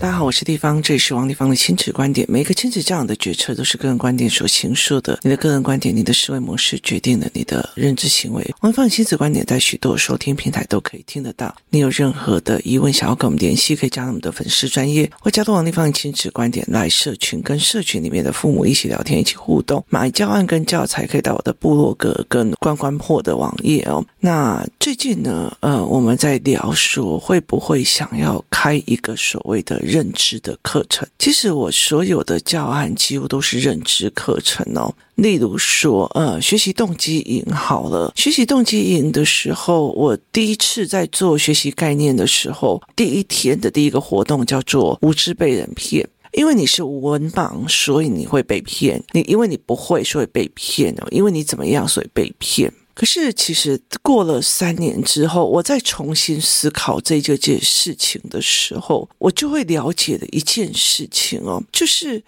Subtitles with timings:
[0.00, 2.26] 大家好，我是地方，这里是王地方的亲子观点。
[2.26, 5.20] 每一个亲子这样的决策都是个人观点所形塑的。
[5.22, 8.42] 你的个人观点，你的思维模式决定了你的认知行为。
[8.62, 11.54] 王地方的亲子观点在许多收听平台都可以听得到。
[11.68, 19.84] 你有任何的疑问想要跟我们联系，可以加入我们的粉丝专业，或加入王地方的亲子观点来社群，跟社群里面的父母一起聊天，一起互动。
[19.90, 24.02] 买教案跟教材可以到我的部落格跟关关破的网页哦。
[24.18, 29.78] 那最近呢，呃，我们在聊说会不会想要开一个所谓的。
[29.90, 34.94] 认知的课程，其实我所有的教案几乎都是认知课程哦。
[35.16, 52.72] 例如说，呃，学习动机营好了，学习动机营的时候，我第一次在做学习概念的时候，第一天的第一个活动叫做“无知被人骗”，因为你是文盲，所以你会被骗；你因为你不会，所以被骗哦；因为你怎么样，所以被骗。
[53.00, 62.22] 可是，其实过了三年之后，我再重新思考这这件事情的时候，我就会了解了一件事情哦，就是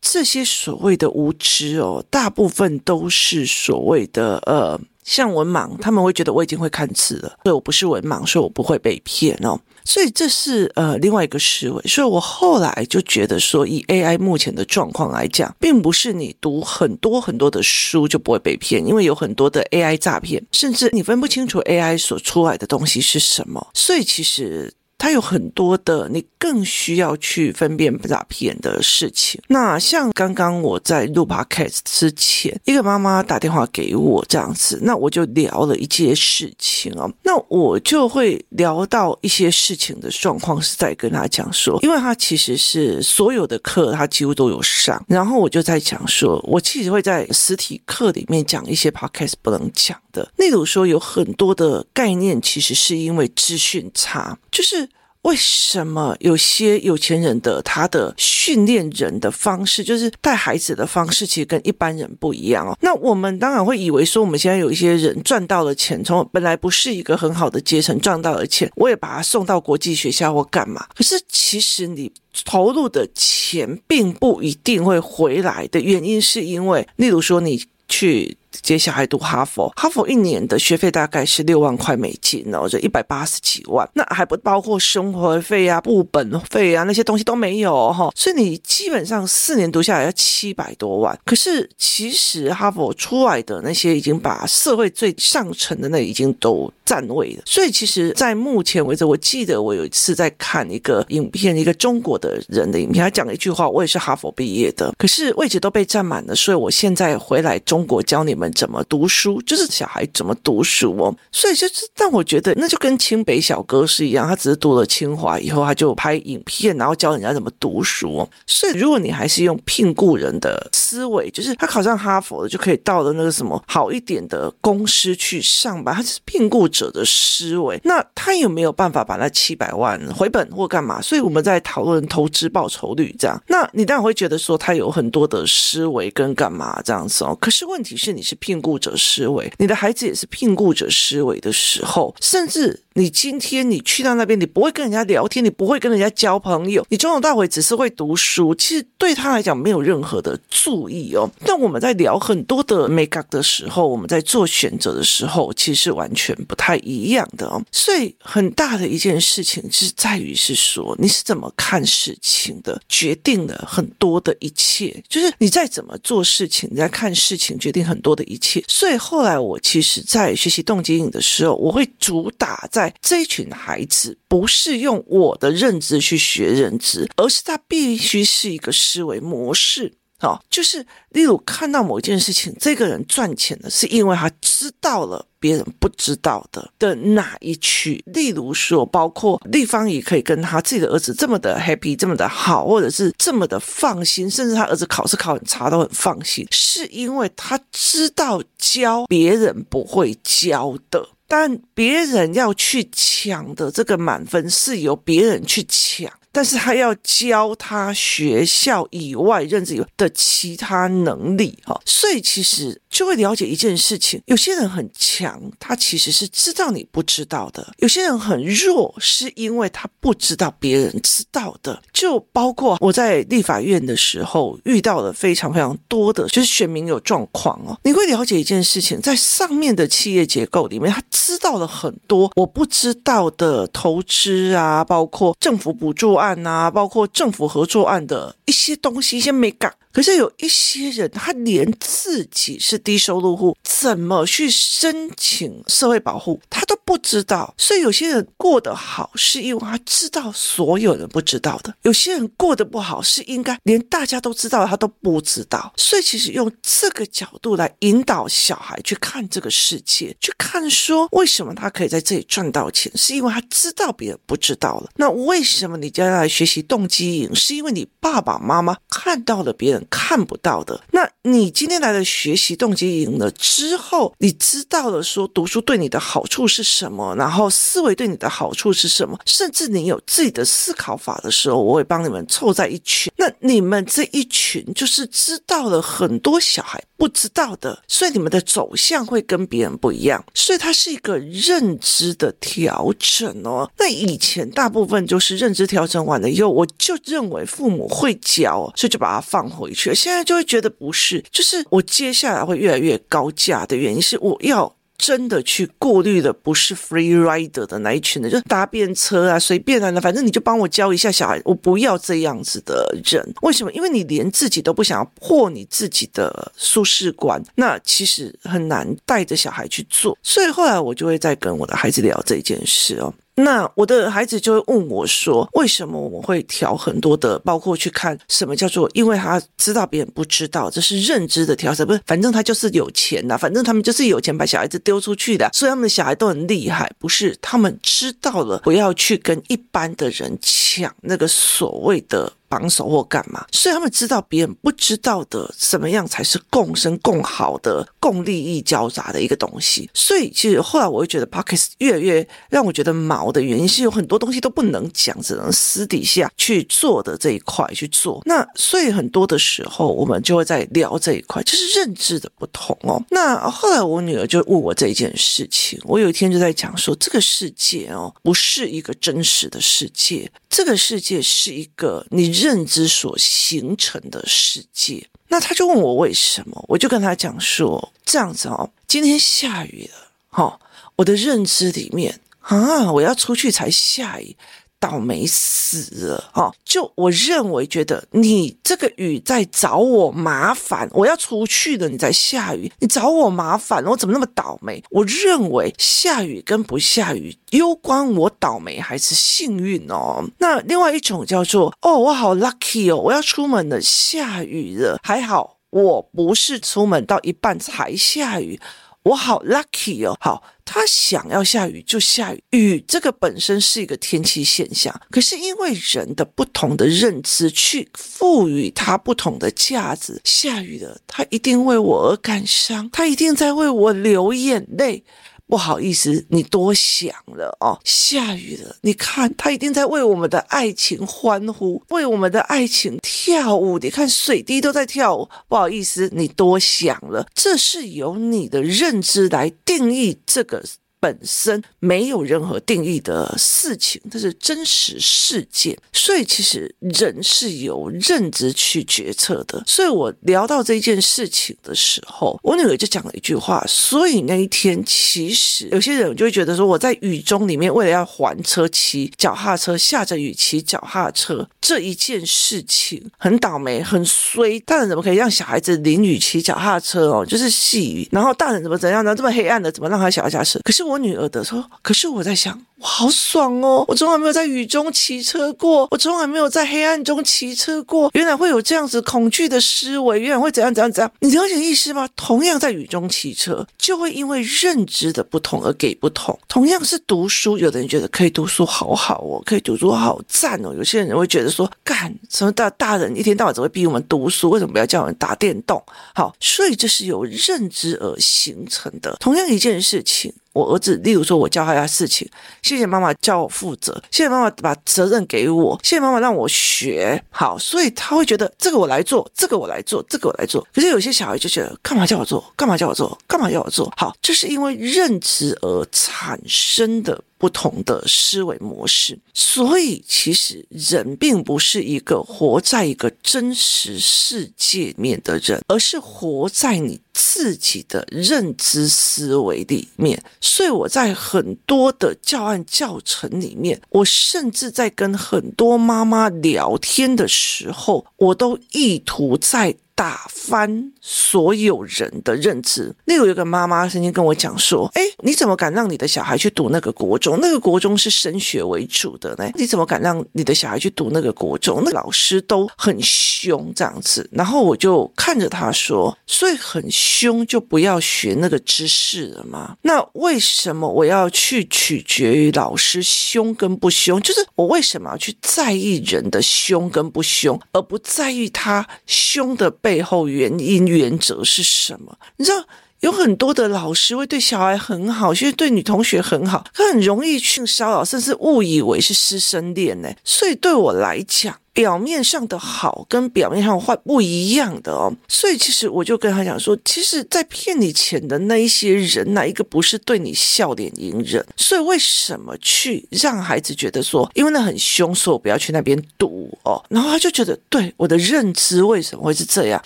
[0.00, 4.80] 这些所谓的无知哦，大部分都是所谓的呃。
[5.02, 9.60] 像文盲，他们会觉得我已经会看字了，所以我不是文盲，所以我不会被骗哦。
[9.84, 11.82] 所以这是呃另外一个思维。
[11.82, 23.68] 所以我后来就觉得说，以 AI 目前的状况来讲，并不是你读很多很多的书就不会被骗，因为有很多的 AI 诈骗，甚至你分不清楚 AI 所出来的东西是什么。
[23.74, 24.72] 所以其实。
[25.02, 29.42] 它有很多的，你更需要去分辨诈骗的事情。
[29.48, 37.12] 那像刚刚我在录 Podcast 之前，一个妈妈打电话给我这样子，那我就聊了一些事情哦。
[37.24, 54.88] 那我就会聊到一些事情的状况，是在跟他讲说，因为他其实是所有的课他几乎都有上，然后我就在讲说，我其实会在实体课里面讲一些 Podcast 不能讲的，例如说有很多的概念，其实是因为资讯差，就是。
[55.22, 62.76] 为什么有些有钱人的他的训练人的方式，就是带孩子的方式，其实跟一般人不一样哦。
[62.80, 70.86] 那我们当然会以为说，我们现在有一些人赚到了钱，从本来不是一个很好的阶层赚到了钱，我也把他送到国际学校或干嘛。
[70.94, 72.10] 可是其实你
[72.44, 78.36] 投入的钱并不一定会回来的原因，是因为，例如说你去。
[78.60, 91.18] 接下来读哈佛，哈佛一年的学费大概是六万块美金哦，就一百八十几万，那还不包括生活费啊、部本费啊那些东西都没有哈，所以你基本上四年读下来要七百多万。
[91.24, 108.41] 可是其实哈佛出来的那些已经把社会最上层的那已经都占位了，所以其实，在目前为止，我记得我有一次在看一个影片，一个中国的人的影片，他讲了一句话，我也是哈佛毕业的，可是位置都被占满了，所以我现在回来中国教你们。
[108.42, 118.28] 们怎么读书，就是小孩怎么读书哦，所以就是，但我觉得那就跟清北小哥是一样，他只是读了清华以后，他就拍影片，然后教人家怎么读书哦。
[118.46, 131.00] 所以如果你还是用聘雇人的思维，就是他考上哈佛了就可以到了那个什么好一点的公司去上班，他是聘雇者的思维，那他有没有办法把那七百万回本或干嘛？
[131.00, 137.36] 所以我们在讨论投资报酬率这样，那你当然会觉得说他有很多的思维跟干嘛这样子哦。
[137.40, 138.42] 可是问题是你是。
[138.42, 142.82] 聘雇者思维，你的孩子也是聘雇者思维的时候，甚至。
[142.94, 151.28] 你今天你去到那边，你不会跟人家聊天，你不会跟人家交朋友，你从头到尾只是会读书，其实对他来讲没有任何的注意哦。
[151.44, 157.62] 但我们在聊很多的 make up 的时候，我们在做选择的时候，其实完全不太一样的哦。
[157.70, 165.02] 所以很大的一件事情是在于是说你是怎么看事情的，决定了很多的一切。
[165.08, 168.62] 就是你再怎么做事情，你在看事情，决定很多的一切。
[168.68, 172.81] 所以后来我其实，在学习动机影的时候，我会主打在。
[173.00, 179.92] 这一群孩子不是用我的认知去学认知，而是他必须是一个思维模式。
[180.20, 188.00] 哦，就是例如看到某件事情，这个人赚钱了，是因为他知道了别人不知道的的哪一区。
[188.06, 201.04] 例如说，包括立方也可以跟他自己的儿子这么的 happy，这么的好，或者是这么的放心，甚至他儿子考试考很差都很放心，是因为他知道教别人不会教的。
[201.34, 221.82] 但别人要去抢的这个满分是由别人去抢，但是他要教他学校以外认知的其他能力哈，所以其实就会了解一件事情：有些人很强，他其实是知道你不知道的；有些人很弱，是因为他不知道别人知道的。
[221.92, 227.78] 就包括我在立法院的时候遇到了非常非常多的，就是选民有状况哦。
[227.84, 239.74] 你会了解一件事情，在上面的企业结构里面，他知道了很多我不知道的投资啊，包括政府补助啊案啊，包括政府合作案的一些东西，一些美感。
[239.92, 247.54] 可是有一些人，他连自己是低收入户，怎么去申请社会保护，他都不知道。
[247.58, 255.72] 所以有些人过得好，是因为他知道所有人不知道的；有些人过得不好，是应该连大家都知道他都不知道。
[255.76, 264.90] 所以其实用这个角度来引导小孩去看这个世界，去看说为什么他可以在这里赚到钱，是因为他知道别人不知道了。
[264.96, 283.12] 那为什么你将来学习动机营，是因为你爸爸妈妈看到了别人看不到的，那你今天来了学习动机营了之后，你知道了说读书对你的好处是什么，然后思维对你的好处是什么，甚至你有自己的思考法的时候，我会帮你们凑在一群。
[283.16, 290.24] 那你们这一群就是知道了很多小孩不知道的，所以你们的走向会跟别人不一样。
[290.34, 293.70] 所以它是一个认知的调整哦。
[293.78, 299.71] 那以前大部分就是认知调整完了以后，我就认为父母会教，所以就把它放回。
[299.74, 313.20] 现在就会觉得不是，就是我接下来会越来越高价的原因是，我要真的去过滤的不是 free rider 的那一群的，就搭便车啊，随便啊，反正你就帮我教一下小孩，我不要这样子的人。
[313.42, 313.72] 为什么？
[313.72, 320.16] 因为你连自己都不想要破你自己的舒适观，那其实很难带着小孩去做。
[320.22, 323.12] 所以后来我就会再跟我的孩子聊这件事哦。
[323.34, 328.90] 那我的孩子就会问我说：“为什么我会调很多的，包括去看什么叫做？
[328.92, 332.00] 因为他知道别人不知道，这是认知的调整，不是？
[332.06, 337.34] 反正他就是有钱呐，反正他们就是有钱把小孩子丢出去的，所以他们的小孩都很厉害，不是？
[337.40, 349.88] 他们知道了，不要去跟一般的人抢那个所谓的。”榜首或干嘛，所以他们知道别人不知道的，什么样才是共生共好的、共利益交杂的一个东西。
[349.94, 358.20] 所以其实后来我会觉得 Podcast 越来越让我觉得毛的原因是有很多东西都不能讲，只能私底下去做的这一块去做。
[358.26, 363.02] 那所以很多的时候我们就会在聊这一块，就是认知的不同哦。
[363.08, 372.41] 那后来我女儿就问我这一件事情，我有一天就在讲说，这个世界哦不是一个真实的世界，这个世界是一个你。
[372.42, 380.58] 认知所形成的世界，那他就问我为什么，我就跟他讲说这样子哦，今天下雨了，哈，
[380.96, 384.36] 我的认知里面啊，我要出去才下雨。
[384.82, 386.52] 倒霉死了哦！
[386.64, 394.82] 就我认为，觉得你这个雨在找我麻烦，我要出去了，你在下雨，你找我麻烦，我怎么那么倒霉？
[394.90, 400.24] 我认为下雨跟不下雨，攸关我倒霉还是幸运哦。
[400.38, 408.60] 那另外一种叫做哦，我好 lucky 哦，我要出门了，下雨了，还好我不是出门到一半才下雨。
[409.04, 425.04] 我好 lucky 哦，好，他想要下雨就下雨，雨这个本身是一个天气现象，可是因为人的不同的认知去赋予它不同的价值，下雨了，他一定为我而感伤，他一定在为我流眼泪。
[425.52, 427.78] 不好意思，你多想了哦。
[427.84, 433.78] 下雨了，你看他一定在为我们的爱情欢呼，为我们的爱情跳舞。
[433.78, 435.28] 你看水滴都在跳舞。
[435.48, 437.26] 不好意思，你多想了。
[437.34, 440.64] 这是由你的认知来定义这个。
[441.02, 449.60] 本身没有任何定义的事情，这是真实事件，所以其实人是由认知去决策的。
[449.66, 453.64] 所以我聊到这件事情的时候，我女儿就讲了一句话。
[453.66, 464.60] 所以那一天，其实有些人就会觉得说，我在雨中里面为了要还车，骑脚踏车，下着雨骑脚踏车这一件事情很倒霉，很衰。
[464.60, 467.26] 大人怎么可以让小孩子淋雨骑脚踏车哦？
[467.26, 469.12] 就是细雨，然后大人怎么怎样呢？
[469.16, 470.60] 这么黑暗的，怎么让他小孩驾驶？
[470.60, 470.91] 可是我。
[470.92, 472.62] 我女儿的说，可是我在想。
[472.82, 473.84] 我好爽哦！
[473.86, 478.10] 我从来没有在雨中骑车过，我从来没有在黑暗中骑车过。
[478.12, 481.08] 原来会有这样子恐惧的思维，原来会怎样怎样怎样？
[481.20, 482.08] 你了解意思吗？
[482.16, 486.36] 同样在雨中骑车，就会因为认知的不同而给不同。
[486.48, 490.74] 同样是读书，有的人觉得可以读书好好哦，可以读书好赞哦。
[490.76, 495.80] 有些人会觉得说，干什么大大人一天到晚只会逼我们读书，为什么不要叫我们打电动？
[496.16, 499.16] 好，所以这是由认知而形成的。
[499.20, 502.28] 同样一件事情，我儿子，例如说我教他的事情，
[502.62, 510.66] 谢谢妈妈教我负责，谢谢妈妈把责任给我，谢谢妈妈让我学好，所以他会觉得这个我来做，这个我来做，这个我来做。
[510.74, 513.92] 可是有些小孩就觉得干嘛叫我做，干嘛叫我做，干嘛叫我做？
[513.96, 517.22] 好，这是因为认知而产生的。
[517.42, 530.22] 不同的思维模式，所以其实人并不是一个活在一个真实世界面的人，而是活在你自己的认知思维里面。
[530.40, 539.74] 所以我在很多的教案教程里面，我甚至在跟很多妈妈聊天的时候，我都意图在。
[540.02, 542.92] 打翻所有人的认知。
[543.04, 547.38] 例如，有个妈妈曾经跟我讲说：“哎，你怎么敢让你的小孩去读那个国中？
[547.40, 549.48] 那个国中是升学为主的呢？
[549.54, 551.82] 你怎么敢让你的小孩去读那个国中？
[551.84, 559.76] 那老师都很凶，这样子。”然后我就看着他说：“所以很凶就不要学那个知识了吗？
[559.82, 564.20] 那为什么我要去取决于老师凶跟不凶？
[564.20, 572.16] 就是我为什么要去在意人的凶跟不凶，而不在意他凶的？”背后原因原则是什么？
[572.38, 572.64] 你知道
[573.00, 580.08] 有很多的老师会对小孩很好，其实对女同学很好，他很容易去骚扰，甚至误以为是师生恋呢。
[580.24, 581.58] 所以对我来讲。
[581.74, 591.44] 表面上的好跟表面上的坏不一样的哦，所以其实我就跟他讲说，其实，在骗你钱的那一些人，哪一个不是对你笑脸迎人？
[591.56, 596.82] 所以为什么去让孩子觉得说，因为那很凶，所以我不要去那边读哦？
[596.90, 599.82] 然后他就觉得，对我的认知为什么会是这样？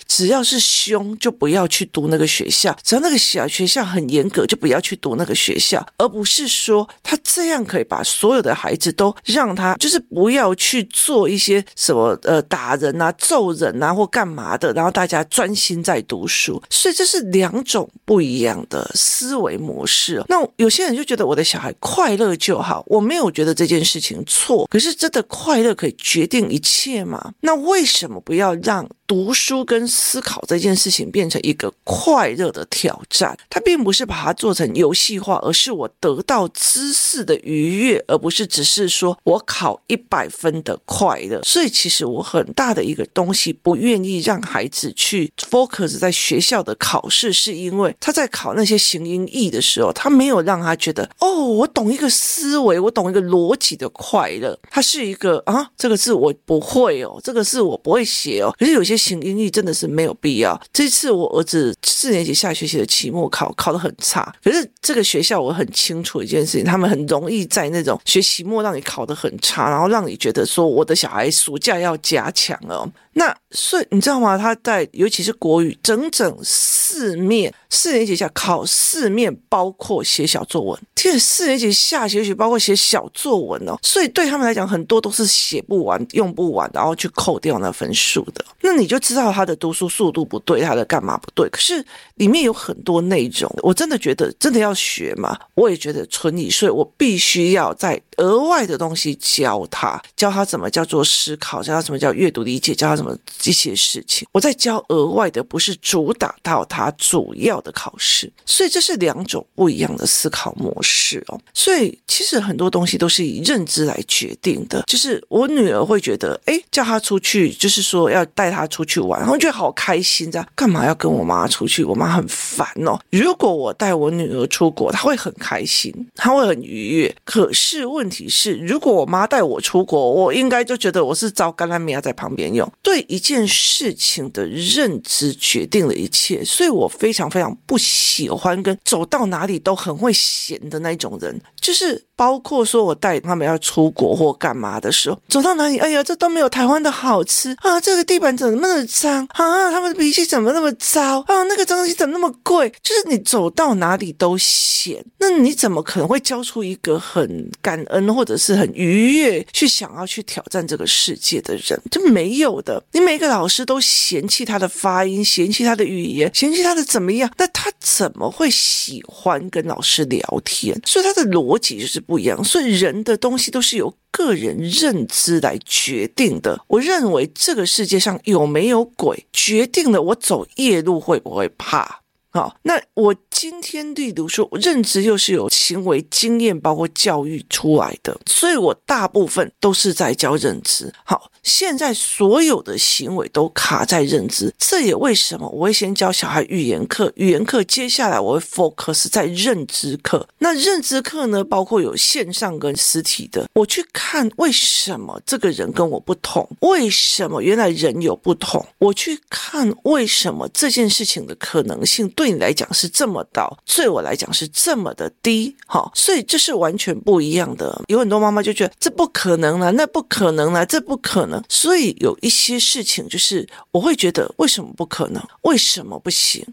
[0.07, 11.63] 只要是凶，就不要去读那个学校；只要那个小学校很严格，就不要去读那个学校，而不是说他这样可以把所有的孩子都让他就是不要去做一些。
[11.77, 20.21] 什么呃打人啊、揍人啊或干嘛的，然后大家专心在读书，所以这是两种不一样的思维模式。
[20.27, 27.31] 那有些人就觉得我的小孩快乐就好，我没有觉得这件事情错，可是真的快乐可以决定一切吗？
[27.41, 28.85] 那为什么不要让？
[29.07, 41.41] 读书跟思考这件事情变成一个快乐的挑战，它并不是把它做成游戏化，而是我得到知识的愉悦，而不是只是说我考一百分的快乐。
[41.43, 54.59] 所以，其实我很大的一个东西不愿意让孩子去 focus 在学校的考试，是因为他在考那些形音义的时候，他没有让他觉得哦，我懂一个思维，我懂一个逻辑的快乐。
[54.69, 58.53] 它是一个啊，这个字我不会哦，这个字我不会写哦。
[58.59, 58.96] 可是有些。
[58.97, 60.59] 形音义真的是没有必要。
[60.73, 72.89] 这次我儿子四年级下学期的期末考考得很差，可是这个学校我很清楚一件事情，他们很容易在那种学期末让你考得很差，然后让你觉得说我的小孩暑假要加强哦。
[73.17, 74.37] 那所以你知道吗？
[74.37, 80.79] 他在尤其是国语，整整四面四年级下考四面，包括写小作文。
[80.93, 88.45] 这，四年级下学期包括写小作文哦，所以对他们来讲，很多都是写不完、用不完，然后去扣掉那分数的。
[88.61, 91.49] 那你就知道他的读书速度不对，他的干嘛不对？
[91.49, 91.83] 可是
[92.15, 103.15] 里面有很多内容，我真的觉得真的要学嘛，我也觉得存疑，所以我必须要在额外的东西教他，教他怎么叫做思考，教他什么叫阅读理解，教他怎么。
[103.39, 111.39] 这些事情，我在教额外的，不是主打到他主要的考试，所以这是两种不一样的思考模式哦。
[111.53, 114.83] 所以其实很多东西都是以认知来决定的。
[114.87, 121.83] 就是我女儿会觉得，哎，叫她出去，就是说要带她出去玩，然后觉得好开心，这样干嘛要跟我妈出去？
[121.83, 122.99] 我妈很烦哦。
[123.11, 127.15] 如果我带我女儿出国，她会很开心，她会很愉悦。
[127.23, 132.71] 可是问问题是，如果我妈带我出国，我应该就觉得我是招橄榄苗在旁边用。
[132.81, 133.03] 对。
[133.07, 142.03] 一件事情的认知决定了一切，所以我非常非常不喜欢跟走到哪里都很会闲的那种人，就是。
[142.17, 147.79] 包括说，我带他们要出国或干嘛的时候，走到哪里，哎呀，这都没有台湾的好吃啊！
[147.79, 149.69] 这个地板怎么那么脏啊？
[149.69, 151.43] 他们的脾气怎么那么糟啊？
[151.43, 152.73] 那个东西怎么那么贵？
[152.81, 161.79] 就是你走到哪里都嫌，那你怎么可能会教出一个很感恩或者是很愉悦去想要去挑战这个世界的人？
[161.91, 162.83] 就没有的。
[162.93, 167.31] 你每个老师都嫌弃他的发音，嫌弃他的语言，嫌弃他的怎么样？
[167.37, 170.81] 那他怎么会喜欢跟老师聊天？
[170.85, 172.01] 所以他的逻辑就是。
[172.07, 176.63] 不一样，所以人的东西都是由个人认知来决定的。
[176.67, 182.01] 我认为这个世界上有没有鬼，决定了我走夜路会不会怕。
[182.37, 190.93] 好，那我今天例如说，认知又是有行为经验，包括教育出来的，所以我大部分都是在教认知。
[191.03, 200.27] 好，现在所有的行为都卡在认知，这也为什么我会先教小孩语言课，语言课接下来我会 focus 在认知课。
[200.39, 217.81] 那认知课呢，包括有线上跟实体的，我去看为什么这个人跟我不同，为什么原来人有不同，我去看为什么这件事情的可能性对你来讲是这么高，对我来讲是这么的低，好，所以这是完全不一样的。
[217.87, 221.36] 有很多妈妈就觉得这不可能了，那不可能了，这不可能。
[221.49, 226.45] 所以有一些事情就是我会觉得为什么不可能，为什么不行？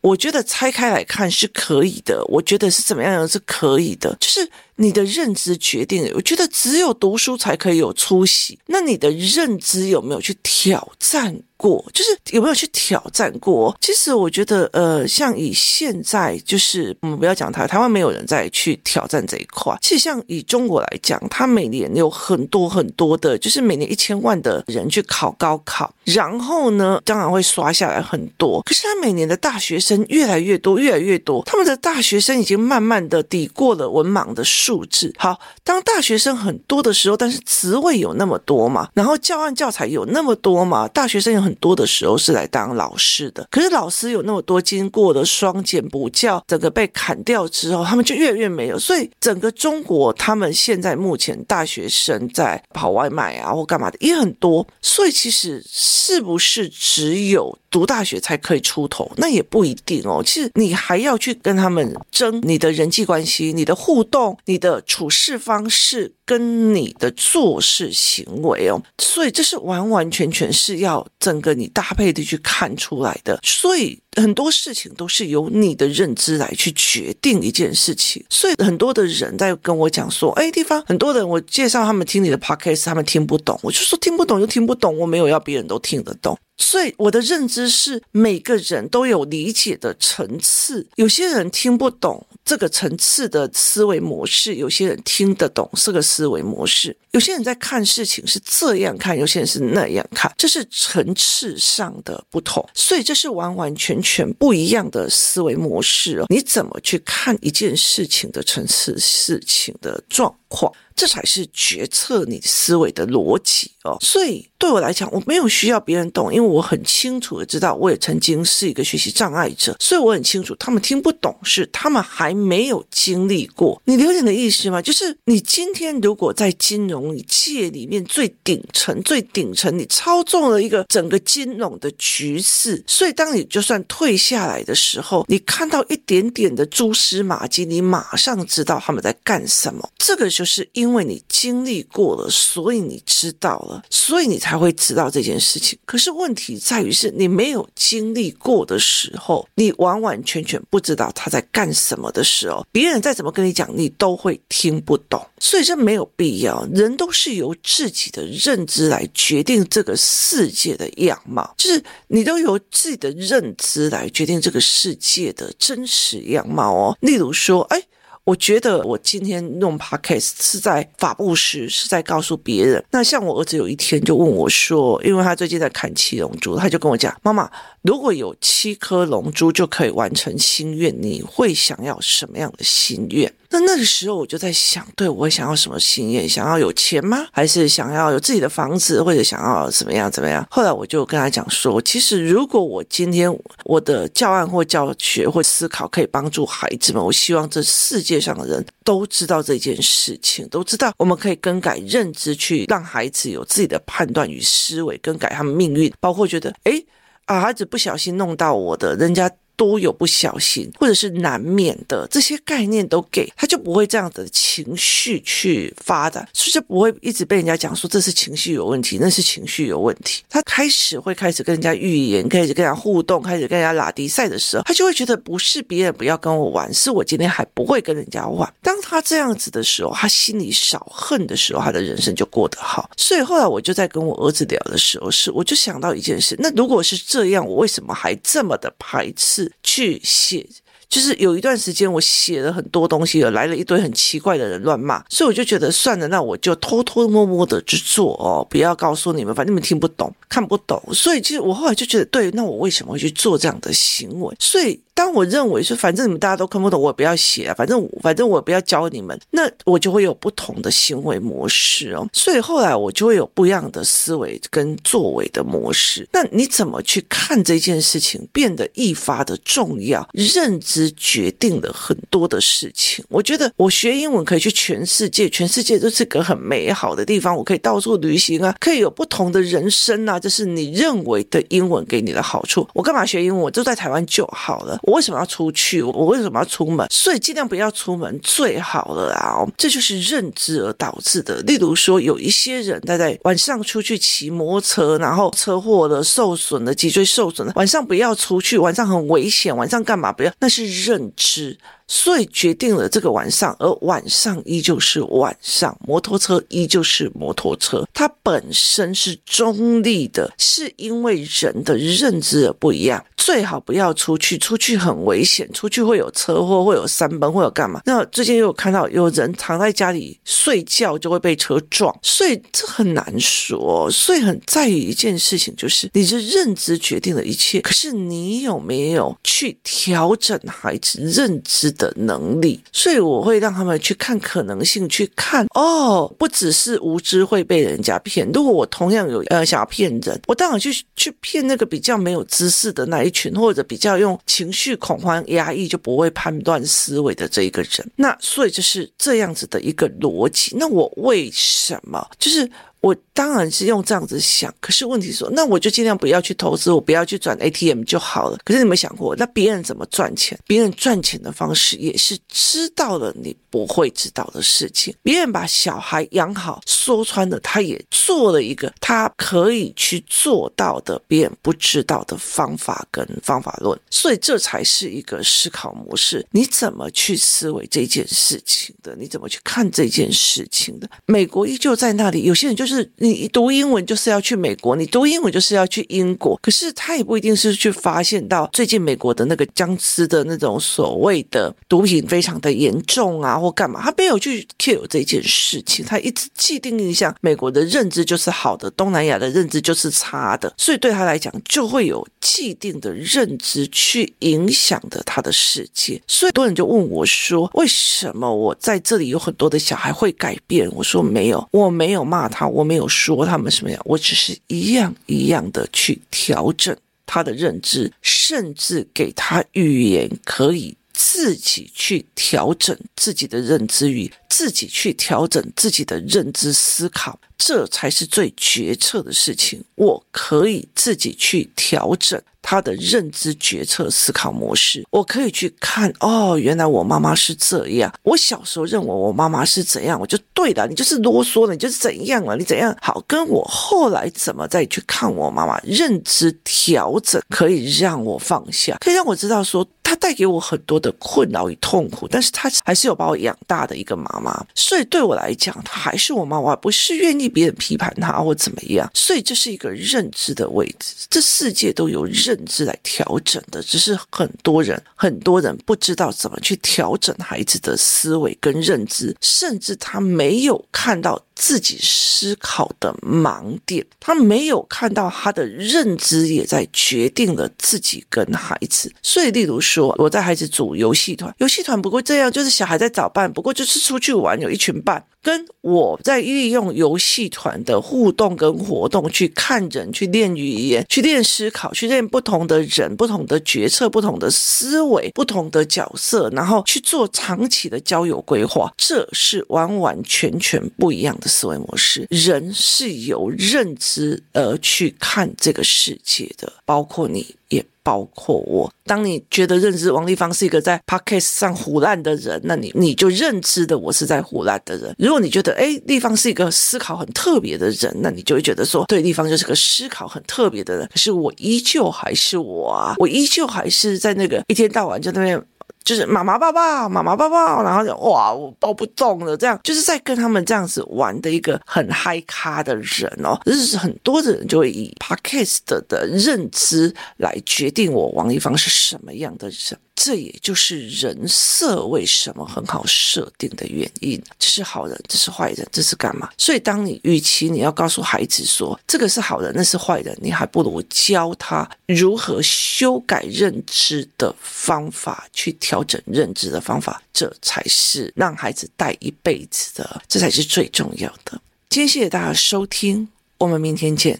[0.00, 6.10] 我觉得拆开来看是可以的，我觉得是怎么样是可以的，就是你的认知决定了。
[6.14, 11.40] 我觉得只有读书才可以有出息，那你的认知有没有去挑战？
[11.60, 13.76] 过就是有没有去挑战过？
[13.82, 19.76] 其实我觉得，呃，像以现在就是我们不要讲台，台湾没有人再去挑战这一块。
[19.82, 28.62] 其实像以中国来讲，他每年有很多很多的，就是每年一千万的人去考高考，然后呢，当然会刷下来很多。
[28.62, 35.12] 可是他每年的大学生越来越多，越来越多，他们的大学生已经慢慢的抵过了文盲的数字。
[35.18, 41.50] 好，当大学生很多的时候，但是职位有那么多嘛，然后教案教材有那么多嘛，大学生有很。
[41.50, 48.78] 很多的时候是来当老师的，可是老师有那么多，经过了双减补教，整个被砍掉之后，他们就越来越没有。
[48.78, 54.64] 所以整个中国，他们现在目前大学生在跑外卖啊或干嘛的也很多。
[54.80, 59.10] 所以其实是不是只有读大学才可以出头？
[59.16, 60.22] 那也不一定哦。
[60.24, 68.80] 其实你还要去跟他们争你的人际关系、你的互动、你的处事方式跟你的做事行为哦。
[68.98, 71.40] 所以这是完完全全是要整。
[71.40, 78.22] 个你搭配的去看出来的，所以很多事情都是由你的认知来去决定一件事情。
[78.28, 106.26] 所以很多的人在跟我讲说：“哎，地方很多人，我介绍他们听你的 podcast，他们听不懂。”我就说：“听不懂就听不懂，我没有要别人都听得懂。”所以我的认知是每个人都有理解的层次，有些人听不懂这个层次的思维模式，有些人听得懂这个思维模式，有些人在看事情是这样看，有些人是那样看，这是层次上的不同，所以这是完完全全不一样的思维模式哦。
[106.28, 110.72] 你怎么去看一件事情的层次、事情的状况？
[110.96, 123.80] 这才是决策你思维的逻辑哦，所以对我来讲，我没有需要别人懂，因为我很清楚的知道，我也曾经是一个学习障碍者，所以我很清楚，他们听不懂是他们还没有经历过。
[123.84, 124.80] 你了解的意思吗？
[124.80, 139.88] 就是你今天如果在金融界里面最顶层、最顶层，你操纵了一个整个金融的局势，所以当你就算退下来的时候，你看到一点点的蛛丝马迹，你马上知道他们在干什么。
[139.98, 140.68] 这个就是。
[140.72, 145.78] 因为你经历过了，所以你知道了，所以你才会知道这件事情。
[145.84, 155.26] 可是问题在于是你没有经历过的时候，你完完全全不知道他在干什么的的时候，别人再怎么跟你讲，你都会听不懂。
[155.38, 156.68] 所以这没有必要。
[156.74, 166.98] 人都是由自己的认知来决定这个世界的样貌，就是你都由自己的认知来决定这个世界的真实样貌哦。
[167.00, 167.82] 例如说，哎。
[168.30, 172.84] 我觉得我今天弄 podcast 是在法布时，是在告诉别人。
[172.92, 177.50] 那像我儿子有一天就问我说，因为他最近在看七龙珠，他就跟我讲：“妈妈，
[177.82, 186.28] 如果有七颗龙珠就可以完成心愿，你会想要什么样的心愿？”那那个时候我就在想，对，我想要什么心愿？
[186.28, 187.26] 想要有钱吗？
[187.32, 190.46] 还是想要有自己的房子，或者想要怎么样怎么样？
[190.48, 193.28] 后来我就跟他讲说，其实如果我今天
[193.64, 206.86] 我的教案或教学或思考可以帮助孩子们，我希望这世界上的人都知道这件事情，都知道我们可以更改认知，去让孩子有自己的判断与思维，更改他们命运，包括觉得，诶
[207.24, 209.30] 啊，孩子不小心弄到我的，人家。
[209.60, 220.24] 都有不小心，或者是难免的，这些概念都给他，就不会这样的情绪去发展，所以就不会一直被人家讲说这是情绪有问题，那是情绪有问题。
[220.30, 228.50] 他开始会开始跟人家预言，开始跟人家互动，开始跟人家拉迪赛的时候，他就会觉得不是别人不要跟我玩，是我今天还不会跟人家玩。
[228.62, 232.88] 当他这样子的时候，他心里少恨的时候，他的人生就过得好。
[232.96, 239.49] 所以后来我就在跟我儿子聊的时候，是我就想到一件事，那如果是这样，我为什么还这么的排斥？
[239.62, 240.46] 去写，
[240.90, 250.82] 就是有一段时间我写了很多东西，来了一堆很奇怪的人乱骂，所以我就觉得算了，那我就偷偷摸摸的去做哦，不要告诉你们，反正你们听不懂、看不懂。
[250.92, 254.36] 所以其实我后来就觉得，对，那我为什么会去做这样的行为？
[254.38, 254.78] 所以。
[254.92, 262.06] 当我认为说，反正你们大家都看不懂，我也不要写啊，反正反正我也不要教你们，那我就会有不同的行为模式哦。
[262.12, 266.06] 所以后来我就会有不一样的思维跟作为的模式。
[266.12, 270.06] 那你怎么去看这件事情，变得愈发的重要？
[270.12, 273.04] 认知决定了很多的事情。
[273.08, 280.20] 我觉得我学英文可以去全世界，全世界都是个很美好的地方，我可以到处旅行啊，可以有不同的人生啊。
[280.20, 282.66] 这是你认为的英文给你的好处。
[282.72, 283.42] 我干嘛学英文？
[283.42, 284.78] 我就在台湾就好了。
[284.82, 285.82] 我为什么要出去？
[285.82, 286.86] 我为什么要出门？
[286.90, 289.44] 所以尽量不要出门最好了啊！
[289.56, 291.40] 这就是认知而导致的。
[291.42, 300.32] 例如说，有一些人他在晚上出去骑摩托车，然后车祸了、受损了、脊椎受损了，晚上不要出去，晚上很危险，晚上干嘛不要？
[300.38, 301.58] 那是认知。
[301.90, 313.04] 所以决定了这个晚上，而晚上依旧是晚上，摩托车依旧是摩托车，它本身是中立的，是因为人的认知而不一样。
[313.16, 317.82] 最好不要出去，出去很危险，出去会有车祸，会有三崩，会有干嘛？
[317.84, 323.90] 那最近又有看到有人躺在家里睡觉就会被车撞，所以这很难说。
[323.90, 338.30] 所以很在意一件事情，就是你的认知决定了一切，可是你有没有去调整孩子认知的能力，所以我会让他们去看可能性，去看哦，不只是无知会被人家骗。
[338.32, 347.90] 如果我同样有呃想要骗人，我当然去去骗那个比较没有知识的那一群，或者比较用情绪恐慌压抑就不会判断思维的这一个人。
[347.96, 350.54] 那所以就是这样子的一个逻辑。
[350.58, 352.48] 那我为什么就是？
[352.80, 358.38] 我当然是用这样子想，可是问题说，那我就尽量不要去投资，我不要去转 ATM 就好了。
[358.42, 360.38] 可是你没想过，那别人怎么赚钱？
[360.46, 364.94] 别人赚钱的方式也是知道了你不会知道的事情。
[365.02, 373.78] 别人把小孩养好，说穿了，他也做了一个他可以去做到的别人不知道的方法跟方法论。
[373.90, 376.26] 所以这才是一个思考模式。
[376.30, 378.96] 你怎么去思维这件事情的？
[378.98, 380.88] 你怎么去看这件事情的？
[381.04, 382.69] 美国依旧在那里，有些人就是。
[382.74, 406.00] 是你读英文就是要去美国，你读英文就是要去英国，可是他也不一定是去发现到最近美国的那个僵尸的那种所谓的毒品非常的严重啊，或干嘛，他没有去 care 这件事情，他一直既定印象美国的认知就是好的，东南亚的认知就是差的，所以对他来讲就会有既定的认知去影响的他的世界。
[406.06, 410.70] 所以很多人就问我说，为什么我在这里有很多的小孩会改变？
[410.74, 412.46] 我说没有，我没有骂他。
[412.46, 429.64] 我我没有说他们什么样，我只是一样一样的去调整他的认知，甚至给他语言，可以自己去调整自己的认知与，自己去调整自己的认知思考，这才是最决策的事情。
[429.76, 432.20] 我可以自己去调整。
[432.42, 437.92] 他的认知决策思考模式，我可以去看哦，原来我妈妈是这样。
[438.02, 442.98] 我小时候认为我妈妈是怎样，我就对了，你就是啰嗦了，你就是怎样了，你怎样好？
[443.06, 454.46] 跟我后来怎么再去看我妈妈，认知调整可以让我放下，可以让我知道说，他带给我很多的困扰与痛苦，但是他还是有把我养大的一个妈妈。
[454.54, 458.88] 所以对我来讲，他还是我妈妈，不是愿意别人批判他或怎么样。
[458.94, 462.06] 所以这是一个认知的位置，这世界都有。
[462.20, 478.92] 认知来调整的，只是很多人很多人不知道怎么去调整孩子的思维跟认知，甚至他没有看到自己思考的盲点，他没有看到他的认知也在决定了自己跟孩子。
[479.00, 485.04] 所以，例如说，我在孩子组游戏团，游戏团不过这样，就是小孩在找伴，不过就是出去玩，有一群伴。
[485.22, 502.06] 跟我在利用游戏团的互动跟活动去看人，去练语言，去练思考，去练不同的人、不同的决策、不同的思维、不同的角色，然后去做长期的交友规划，这是完完全全不一样的思维模式。
[502.10, 507.26] 人是由认知而去看这个世界的，包括你。
[507.50, 508.72] 也包括我。
[508.84, 514.94] 当你觉得认知王丽芳是一个在 Podcast 上胡烂的人，那你你就认知的我是在胡烂的人。
[514.96, 520.88] 如如果你觉得诶，丽芳是一个思考很特别的人，那你就会觉得说，对，丽芳就是个思考很特别的人。
[520.88, 525.44] 可是我依旧还是我啊，我依旧还是在那个一天到晚就那边。
[525.82, 533.40] 就是妈妈抱抱，妈妈抱抱，然后就哇，我抱不动了，这样就是在跟他们这样子玩的一个很嗨咖的人哦。
[533.46, 539.80] 就是很多的人就会以 Podcast 的认知来决定我王丽芳是什么样的人。
[540.02, 544.18] 这也就是人设为什么很好设定的原因。
[544.38, 546.30] 这是好人，这是坏人，这是干嘛？
[546.38, 561.38] 所以，当你与其你要告诉孩子说这个是好人，那是坏人，你还不如教他如何修改认知的方法，去调整认知的方法，这才是让孩子带一辈子的，这才是最重要的。
[561.68, 564.18] 今天谢谢大家收听，我们明天见。